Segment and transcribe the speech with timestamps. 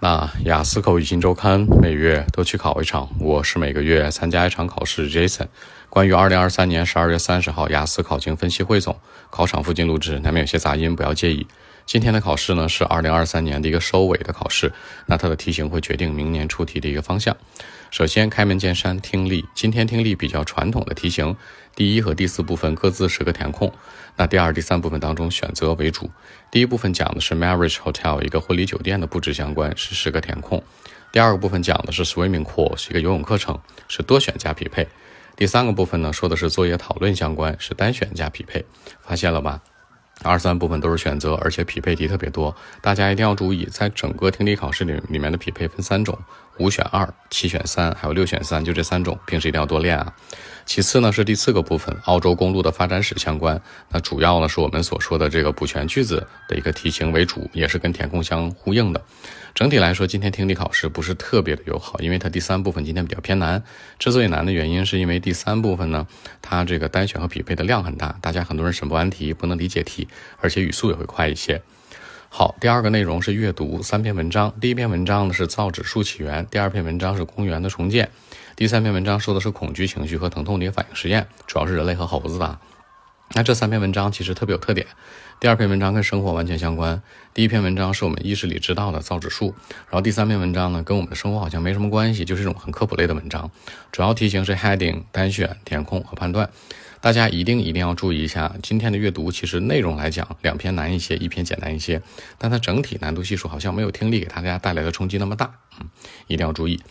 [0.00, 5.10] 那雅思口语新周刊每月都去考一场，我是每个月参加一场考试。
[5.10, 5.48] Jason，
[5.90, 8.96] 关于二零二三年十二月三十号雅思考情分析汇总，
[9.28, 11.48] 考场附近录制，难免有些杂音，不要介意。
[11.88, 14.70] 今天的考试呢是二零二三年的一个收尾的考试，
[15.06, 17.34] 那它的题型会决定明年出题的一个方向。
[17.90, 19.42] 首先，开门见山，听力。
[19.54, 21.34] 今天听力比较传统的题型，
[21.74, 23.72] 第一和第四部分各自十个填空。
[24.16, 26.10] 那第二、第三部分当中选择为主。
[26.50, 30.62] 第一部分讲的是 Marriage Hotel 一个婚礼酒店的布置相关，是十个填空。
[31.10, 33.58] 第二个部分讲的是 Swimming Course 一个游泳课程，
[33.88, 34.86] 是多选加匹配。
[35.36, 38.62] 第三个部分呢说的是作业讨论相关，是单选加匹配。
[39.00, 39.62] 发现了吧？
[40.22, 46.18] 二三部分都是选择，而且匹配题特别多，大家一定要注意，在整个听力考试里里面的匹配分三种：
[46.58, 50.12] 五选二、七选三，还有六选三，就这三种，平时一定要多练啊。
[50.66, 59.02] 其次呢是第四个部分，澳洲公路的发展史相关，那主要呢是我们所说的这个补全句子的一个题型为主，也是跟填空相呼应的。
[59.54, 63.62] 整体来说，今天听力考试不是特别的友好，因为它第三部分今天比较偏难。
[63.98, 66.06] 之所以难的原因，是因为第三部分呢，
[66.42, 70.06] 它这个单选和匹配的量很大，大家很多人审不完题，不能理解题，
[70.40, 71.62] 而且语速也会快一些。
[72.30, 74.52] 好，第二个内容是阅读三篇文章。
[74.60, 78.10] 第一篇文章呢是造纸术起源，第二篇文章是公园的重建，
[78.54, 82.58] 第三篇文章说的是恐惧情绪和疼痛的一个反应实验，主要是人类和猴子的。
[83.34, 84.86] 那这三篇文章其实特别有特点。
[85.40, 87.02] 第二篇文章跟生活完全相关，
[87.38, 93.48] 第一篇文章是我们意识里知道的造纸术，然后第三篇文章呢跟我们的生活好像没什么关系，就是一种很科普类的文章。
[93.92, 96.50] 主要题型是 heading 单选、填空和判断。
[97.00, 102.02] 大家一定一定要注意一下，今天的阅读其实内容来讲，两篇难一些，一篇简单一些，
[102.38, 105.86] 但它整体难度系数好像没有听力给大家带来的冲击那么大，嗯，
[106.26, 106.82] 一定要注意。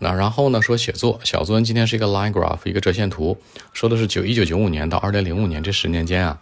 [0.00, 3.40] 那然后呢，说写作小作文今天是一个 line graph，一个折线图，
[3.72, 6.40] 说的是九一九九五年到二零零五年这十年间啊，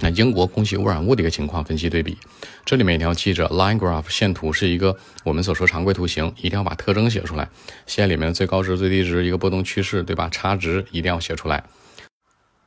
[0.00, 2.16] 那英国空气污染物的一个情况分析对比。
[2.64, 7.48] 这里面一定要记着，line graph 线图是一个我们所说常规图形，一定要把特征写出来，
[7.86, 10.28] 线里面的最高值、最低值，一个波动趋势，对吧？
[10.30, 11.64] 差值一定要写出来。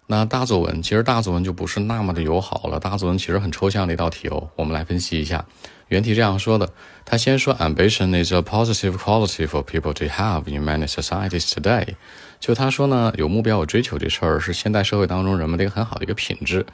[0.07, 2.79] 那大作文其实大作文就不是那么的友好了。
[2.81, 5.45] 大作文其实很抽象的一道题哦，我们来分析一下。
[5.87, 6.69] 原题这样说的，
[7.05, 11.95] 他先说 ambition is a positive quality for people to have in many societies today。
[12.41, 16.65] 就他说呢，有目标有追求这事儿是现代社会当中人们的一个很好的一个品质。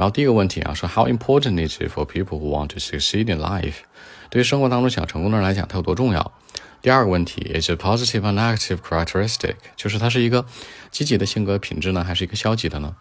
[0.00, 3.80] 然后第一个问题啊，说 how important is it for people who want to succeed in life？
[4.30, 6.32] 对于生活当中想成功的人来讲，它有多重要？
[6.80, 10.46] 第二个问题，is a positive or negative characteristic，就是它是一个
[10.90, 12.96] 积极的性格品质呢，还是一个消极的呢？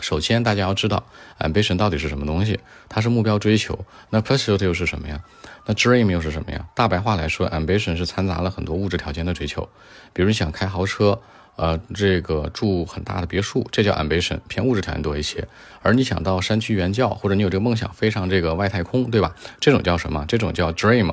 [0.00, 1.04] 首先，大家要知道
[1.38, 2.58] ，ambition 到底是什么东西？
[2.88, 3.84] 它是目标追求。
[4.08, 5.20] 那 pursuit 又是什么呀？
[5.66, 6.66] 那 dream 又是什么呀？
[6.74, 9.68] 大白话来说，ambition 是掺杂了很多物质条件的追求，
[10.14, 11.20] 比如你想开豪车。
[11.56, 15.46] 呃，这个住很大的别墅，这叫 ambition，偏物质条件多一些。
[15.82, 19.34] 而你想到山区原教，或者你有这个梦想飞上这个外太空，对吧？
[19.60, 20.24] 这种叫什么？
[20.26, 21.12] 这种叫 dream。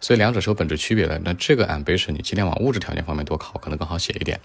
[0.00, 1.18] 所以两者是有本质区别的。
[1.24, 4.38] 那这个 ambition，你尽量往物质条件方面多考，可能更好写一点。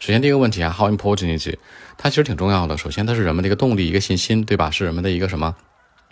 [0.00, 1.58] 首先第一个问题啊，how important is it？
[1.96, 2.76] 它其实挺重要的。
[2.76, 4.70] 首先它是人们的一个动力，一个信心，对吧？
[4.70, 5.54] 是人们的一个什么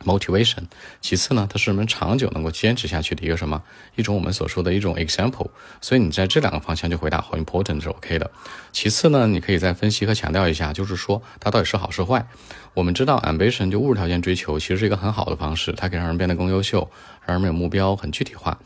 [0.04, 0.64] ？motivation，
[1.00, 3.62] 其次呢，它是人们长久能够坚持下去的一个什么
[3.96, 5.48] 一种我们所说的一种 example，
[5.80, 8.30] 所以你在这两个方向就回答好 important 是 OK 的。
[8.72, 12.26] 其次呢，你可以再分析和强调一下，就是说它到底是好是坏。
[12.74, 16.90] 我们知道 ambition 就物质条件追求，其实是一个很好的方式，它可以让人变得更优秀，
[17.24, 18.58] 让人们有目标，很具体化。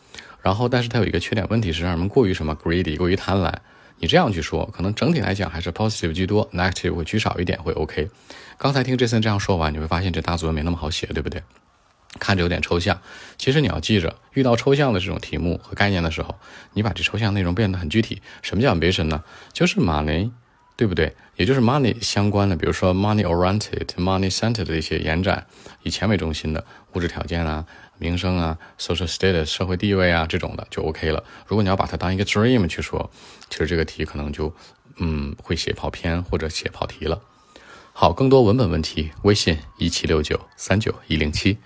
[0.42, 3.54] 然后，但是它有一个缺点，问题是让人们过于什么 greedy，过于贪婪。
[4.00, 8.08] 你这样去说，可能整体来讲还是 positive 居多，negative 会居少一点，会 OK。
[8.56, 11.42] 刚才听 Jason 这样说完，你会发现这大作文没那么好写，对不对？
[12.18, 13.00] 看着有点抽象。
[13.36, 16.34] 其实你要记着，遇到抽象的这种题目和概念的时候，
[16.72, 18.22] 你把这抽象内容变得很具体。
[18.40, 19.22] 什么叫 ambition 呢？
[19.52, 20.30] 就是马勒
[20.80, 21.14] 对不对？
[21.36, 25.46] 也就是 money 相关的，比如说 money oriented、money centered 的一些延展，
[25.82, 26.64] 以钱为中心的
[26.94, 27.66] 物质条件啊。
[27.98, 31.22] 名声啊，social status 社会地位啊，这种的就 OK 了。
[31.46, 33.10] 如果你要把它当一个 dream 去说，
[33.50, 34.50] 其实这个题可能就，
[34.96, 37.20] 嗯，会写跑偏或者写跑题了。
[37.92, 41.58] 好，更多文本问题，微信一七六九三九一零七。